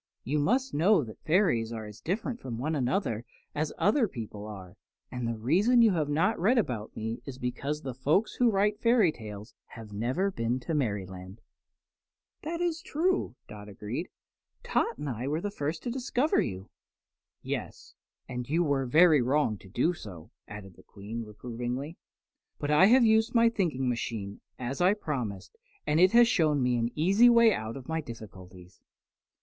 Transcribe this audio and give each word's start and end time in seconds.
"You 0.23 0.39
must 0.39 0.73
know 0.73 1.03
that 1.03 1.21
fairies 1.21 1.71
are 1.71 1.85
as 1.85 2.01
different 2.01 2.39
from 2.39 2.57
one 2.57 2.73
another 2.73 3.23
as 3.53 3.71
other 3.77 4.07
people 4.07 4.47
are, 4.47 4.75
and 5.11 5.27
the 5.27 5.37
reason 5.37 5.83
you 5.83 5.91
have 5.91 6.09
not 6.09 6.39
read 6.39 6.57
about 6.57 6.95
me 6.95 7.21
is 7.27 7.37
because 7.37 7.83
the 7.83 7.93
folk 7.93 8.25
who 8.39 8.49
write 8.49 8.79
fairy 8.79 9.11
tales 9.11 9.53
have 9.67 9.93
never 9.93 10.31
been 10.31 10.59
to 10.61 10.73
Merryland." 10.73 11.39
"That 12.41 12.61
is 12.61 12.81
true," 12.81 13.35
agreed 13.47 14.09
Dot. 14.65 14.73
"Tot 14.87 14.97
and 14.97 15.07
I 15.07 15.27
were 15.27 15.39
the 15.39 15.51
first 15.51 15.83
to 15.83 15.91
discover 15.91 16.41
you." 16.41 16.71
"Yes, 17.43 17.93
and 18.27 18.49
you 18.49 18.63
were 18.63 18.87
very 18.87 19.21
wrong 19.21 19.55
to 19.59 19.69
do 19.69 19.93
so," 19.93 20.31
added 20.47 20.77
the 20.77 20.81
Queen, 20.81 21.23
reprovingly. 21.23 21.99
"But 22.57 22.71
I 22.71 22.87
have 22.87 23.05
used 23.05 23.35
my 23.35 23.49
thinking 23.49 23.87
machine, 23.87 24.41
as 24.57 24.81
I 24.81 24.95
promised, 24.95 25.55
and 25.85 25.99
it 25.99 26.13
has 26.13 26.27
shown 26.27 26.63
me 26.63 26.75
an 26.77 26.89
easy 26.97 27.29
way 27.29 27.53
out 27.53 27.77
of 27.77 27.87
my 27.87 28.01
difficulties." 28.01 28.81